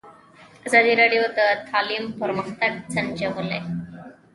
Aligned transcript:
ازادي 0.67 0.93
راډیو 1.01 1.23
د 1.37 1.39
تعلیم 1.69 2.03
پرمختګ 2.21 2.71
سنجولی. 2.93 3.61